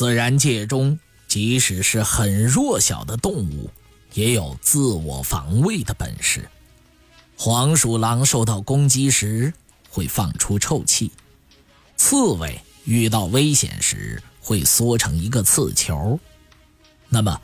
[0.00, 0.98] 自然界中，
[1.28, 3.70] 即使是很弱小的动物，
[4.14, 6.48] 也有自我防卫的本事。
[7.36, 9.52] 黄鼠狼受到攻击时
[9.90, 11.12] 会放出臭气，
[11.98, 16.18] 刺猬遇到危险时会缩成一个刺球。
[17.10, 17.38] 那么，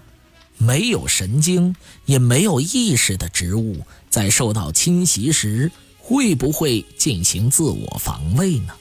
[0.56, 8.72] 没有神经也没有意识的植物，在受到侵袭时会不会进行自我防卫呢？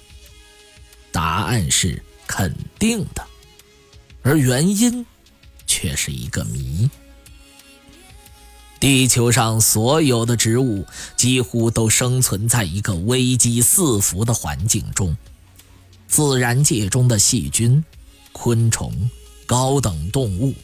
[1.11, 3.24] 答案是肯定的。
[4.25, 5.05] 而原因，
[5.67, 6.89] 却是一个谜。
[8.79, 10.83] 地球上所有的植物
[11.15, 15.15] 几乎都生存在一个危机四伏的环境中，
[16.07, 17.85] 自然界中的细菌、
[18.31, 18.91] 昆虫、
[19.45, 20.55] 高等动物，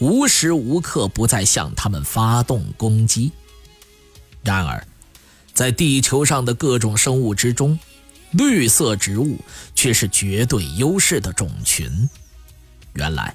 [0.00, 3.30] 无时无刻不在向它们发动攻击。
[4.42, 4.84] 然而，
[5.54, 7.78] 在地球上的各种生物之中，
[8.32, 9.38] 绿色植物
[9.76, 12.10] 却是绝对优势的种群。
[12.94, 13.34] 原来，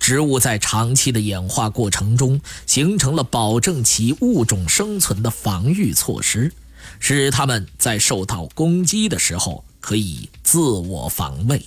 [0.00, 6.52] 植物在长期的演化过程中形成了保证其物种生存的防御措施，
[6.98, 11.64] 使它们在受到攻击的时候可以自我防卫。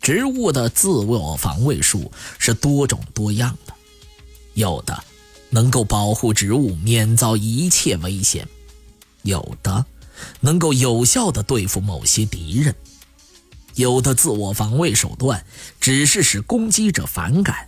[0.00, 3.72] 植物的自我防卫术是多种多样的，
[4.52, 5.02] 有的
[5.50, 8.46] 能够保护植物免遭一切危险，
[9.22, 9.84] 有的
[10.40, 12.74] 能够有效地对付某些敌人。
[13.74, 15.44] 有的自我防卫手段
[15.80, 17.66] 只是使攻击者反感，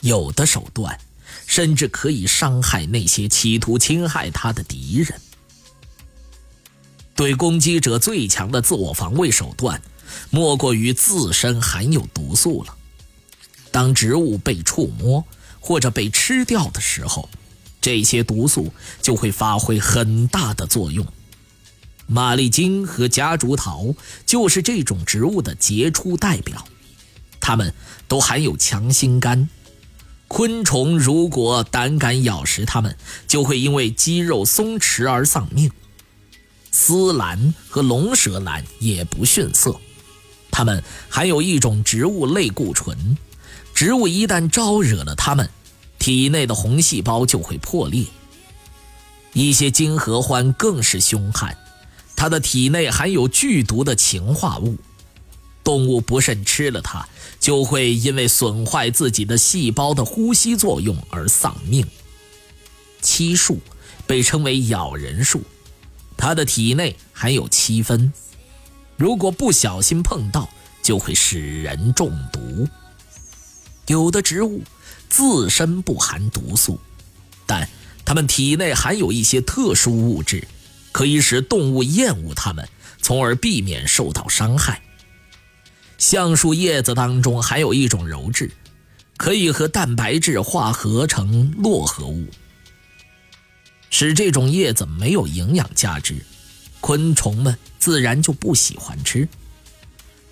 [0.00, 0.98] 有的手段
[1.46, 5.20] 甚至可以伤害那些企图侵害他的敌人。
[7.14, 9.82] 对攻击者最强的自我防卫手段，
[10.30, 12.76] 莫过于自身含有毒素了。
[13.70, 15.24] 当植物被触摸
[15.60, 17.28] 或者被吃掉的时候，
[17.80, 21.06] 这些毒素就会发挥很大的作用。
[22.10, 26.64] 玛丽金和夹竹桃就是这种植物的杰出代表，
[27.38, 27.72] 它们
[28.08, 29.46] 都含有强心苷。
[30.26, 35.70] 昆虫如果胆敢咬食它们，就会因为肌肉松弛而丧命。
[36.70, 39.78] 丝兰和龙舌兰也不逊色，
[40.50, 43.18] 它们含有一种植物类固醇，
[43.74, 45.48] 植物一旦招惹了它们，
[45.98, 48.06] 体内的红细胞就会破裂。
[49.34, 51.54] 一些金合欢更是凶悍。
[52.18, 54.76] 它的体内含有剧毒的氰化物，
[55.62, 57.06] 动物不慎吃了它，
[57.38, 61.86] 就会因为损坏自己的细胞的呼吸作用而丧命。
[63.00, 63.60] 漆树
[64.04, 65.42] 被称为咬人树，
[66.16, 68.12] 它的体内含有漆酚，
[68.96, 70.50] 如果不小心碰到，
[70.82, 72.66] 就会使人中毒。
[73.86, 74.60] 有的植物
[75.08, 76.80] 自身不含毒素，
[77.46, 77.68] 但
[78.04, 80.44] 它们体内含有一些特殊物质。
[80.98, 82.68] 可以使动物厌恶它们，
[83.00, 84.82] 从而避免受到伤害。
[85.96, 88.50] 橡树叶子当中含有一种鞣质，
[89.16, 92.26] 可以和蛋白质化合成络合物，
[93.90, 96.16] 使这种叶子没有营养价值，
[96.80, 99.28] 昆虫们自然就不喜欢吃。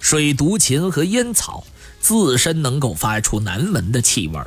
[0.00, 1.64] 水毒芹和烟草
[2.00, 4.40] 自身能够发出难闻的气味，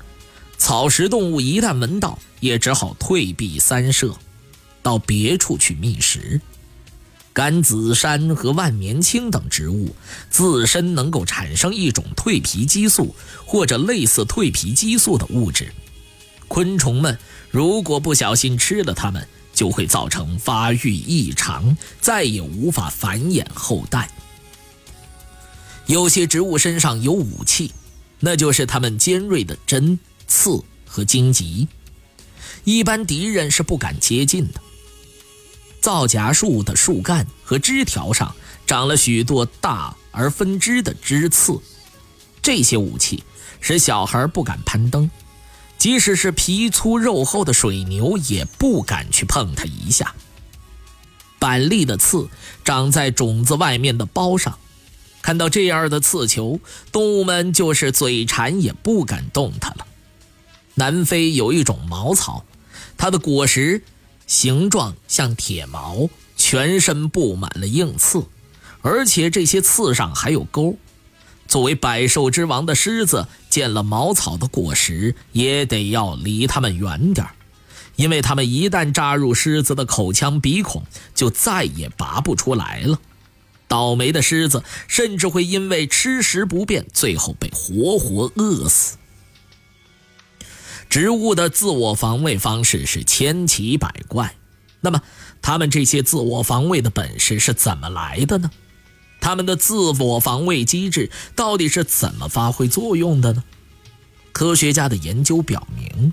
[0.58, 4.14] 草食动物一旦闻到，也只好退避三舍。
[4.90, 6.42] 到别处去觅食，
[7.32, 9.96] 甘子山和万年青等植物
[10.32, 15.72] 自身能够产生一种蜕皮激素或者类似蜕皮激素的物质，
[16.48, 17.16] 昆虫们
[17.52, 24.10] 如果不小心吃了它们，就会造成发育异常，再也无法繁衍后代。
[25.86, 27.72] 有些植物身上有武器，
[28.20, 31.68] 那就是它们尖锐的针、刺和荆棘，
[32.64, 34.60] 一般敌人是不敢接近的。
[35.82, 38.36] 皂荚树的树干和枝条上
[38.66, 41.60] 长了许多大而分支的枝刺，
[42.42, 43.24] 这些武器
[43.60, 45.10] 使小孩不敢攀登，
[45.78, 50.14] 即使是皮粗肉厚的水牛也不敢去碰它一下。
[51.40, 52.28] 板栗的刺
[52.66, 54.58] 长在种子外面的包上，
[55.22, 56.60] 看到这样的刺球，
[56.92, 59.88] 动物们就是嘴馋也不敢动它了。
[60.76, 62.46] 南非有一种茅草，
[62.98, 63.82] 它的果实。
[64.30, 68.24] 形状像铁矛，全身布满了硬刺，
[68.84, 70.78] 而且这些刺上还有钩。
[71.48, 77.28] 作为百兽之王的狮子，见了茅草的果实，也得要离它们远点，
[77.96, 80.84] 因为它们一旦扎入狮子的口腔鼻孔，
[81.16, 83.00] 就再也拔不出来了。
[83.68, 88.99] 倒霉的狮子甚至会因为吃食不便，最后被活活饿死。
[90.90, 94.36] 植物的自我防卫方式是千奇百怪，
[94.82, 95.02] 那么
[95.42, 98.50] 它们这些自我防卫的本事是怎么来的呢？
[99.22, 103.44] 它们的自我防卫机制到底是怎么发挥作用的呢？
[104.32, 106.12] 科学家的研究表明，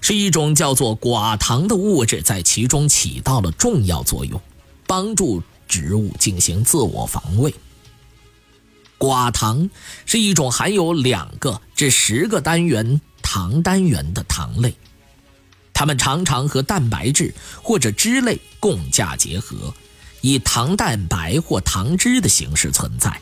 [0.00, 4.40] 是一种叫做寡糖的物质在其中起到了重要作用，
[4.86, 7.52] 帮助植物进行自我防卫。
[8.98, 9.68] 寡糖
[10.06, 13.00] 是一种含有两个至十个单元
[13.34, 14.74] 糖单元的糖类，
[15.72, 19.72] 它们常常和蛋白质或者脂类共价结合。
[20.20, 23.18] 以糖蛋白或糖脂的形式存在。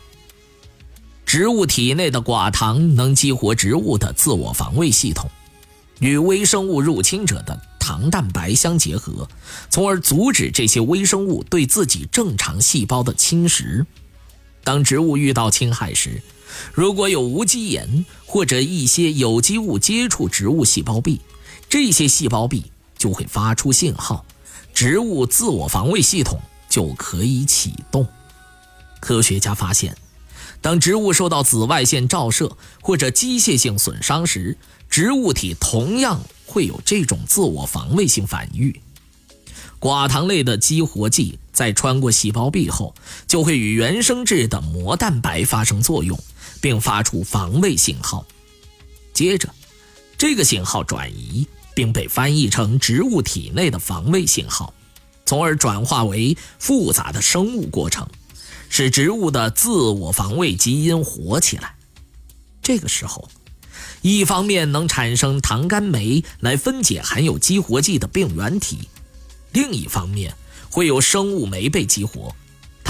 [1.25, 5.31] 植物体内的寡糖能激活植物的自我防卫系统，
[6.01, 9.29] 与微生物入侵者的糖蛋白相结合，
[9.71, 13.87] 从而阻止这些微生物对自己正常细胞的侵蚀。
[14.65, 16.21] 当植物遇到侵害时，
[16.73, 21.21] 如果有无机盐或者一些有机物接触植物细胞壁，
[21.69, 24.25] 这些细胞壁就会发出信号，
[24.75, 26.41] 植物自我防卫系统。
[26.71, 28.07] 就可以启动。
[29.01, 29.97] 科学家发现，
[30.61, 34.57] 当植物受到紫外线照射或者机械性损伤时，
[34.89, 38.73] 植物体同样会有这种自我防卫性反应。
[39.81, 42.95] 寡糖类的激活剂在穿过细胞壁后，
[43.27, 46.17] 就会与原生质的膜蛋白发生作用，
[46.61, 48.27] 并发出防卫信号。
[49.13, 49.49] 接着，
[50.17, 54.73] 这个信号转移并被翻译成植物体内的防卫信号。
[55.27, 58.09] 从而转化为复杂的生物过程，
[58.69, 61.77] 使植物的自我防卫基因活起来。
[62.63, 63.29] 这个时候，
[64.03, 68.89] 一方面能产生糖苷酶来分解含有激活剂的病原体，
[69.53, 70.35] 另一方面
[70.69, 72.35] 会有生物酶被激活，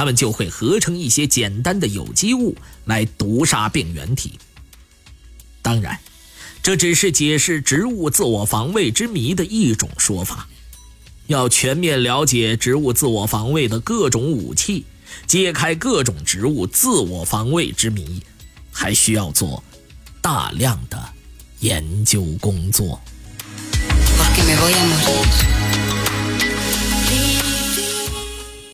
[0.00, 2.56] 他们就会合成一些简单的有机物
[2.86, 4.38] 来毒杀病原体。
[5.60, 6.00] 当然，
[6.62, 10.48] 这只是解释植物自我防卫之谜的一种说法。
[11.26, 14.86] 要全面了解植物自我防卫的各种武器，
[15.26, 18.22] 揭开各种植物自我防卫之谜，
[18.72, 19.62] 还需要做
[20.22, 20.98] 大量的
[21.58, 22.98] 研究工作。